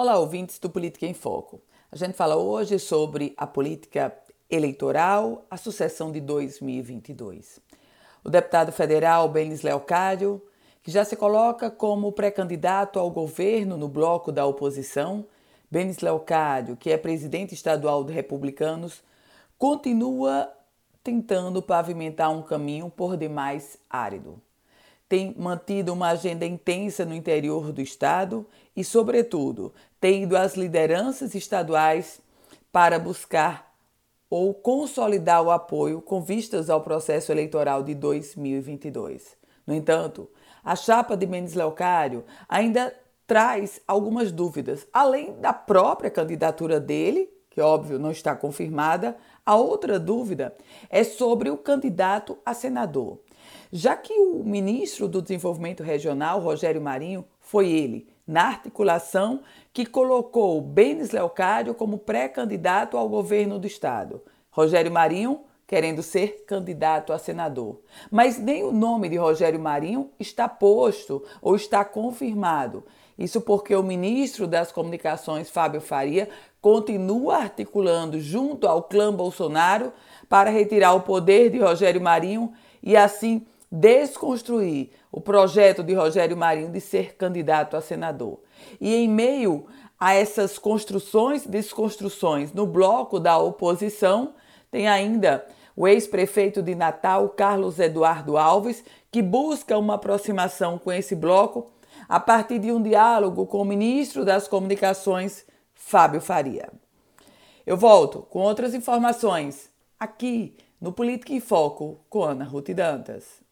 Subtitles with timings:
[0.00, 1.60] Olá, ouvintes do Política em Foco.
[1.90, 4.16] A gente fala hoje sobre a política
[4.48, 7.58] eleitoral, a sucessão de 2022.
[8.22, 10.40] O deputado federal Benis Leocádio,
[10.84, 15.26] que já se coloca como pré-candidato ao governo no bloco da oposição,
[15.68, 19.02] Benis Leocádio, que é presidente estadual de Republicanos,
[19.58, 20.48] continua
[21.02, 24.40] tentando pavimentar um caminho por demais árido
[25.08, 28.46] tem mantido uma agenda intensa no interior do Estado
[28.76, 32.20] e, sobretudo, tem ido às lideranças estaduais
[32.70, 33.74] para buscar
[34.28, 39.36] ou consolidar o apoio com vistas ao processo eleitoral de 2022.
[39.66, 40.28] No entanto,
[40.62, 42.94] a chapa de Mendes Leocário ainda
[43.26, 49.98] traz algumas dúvidas, além da própria candidatura dele, que óbvio não está confirmada, a outra
[49.98, 50.56] dúvida
[50.88, 53.18] é sobre o candidato a senador
[53.70, 60.60] já que o ministro do Desenvolvimento Regional, Rogério Marinho, foi ele, na articulação, que colocou
[60.60, 64.22] Benes Leocádio como pré-candidato ao governo do estado.
[64.50, 67.80] Rogério Marinho querendo ser candidato a senador.
[68.10, 72.84] Mas nem o nome de Rogério Marinho está posto ou está confirmado.
[73.18, 76.28] Isso porque o ministro das Comunicações, Fábio Faria,
[76.60, 79.92] continua articulando junto ao clã Bolsonaro
[80.28, 82.52] para retirar o poder de Rogério Marinho
[82.82, 88.38] e assim desconstruir o projeto de Rogério Marinho de ser candidato a senador.
[88.80, 89.66] E em meio
[89.98, 94.34] a essas construções e desconstruções no bloco da oposição,
[94.70, 95.44] tem ainda
[95.74, 101.70] o ex-prefeito de Natal, Carlos Eduardo Alves, que busca uma aproximação com esse bloco
[102.08, 106.72] a partir de um diálogo com o ministro das Comunicações, Fábio Faria.
[107.66, 109.70] Eu volto com outras informações
[110.00, 113.47] aqui no Política em Foco com Ana Ruth Dantas.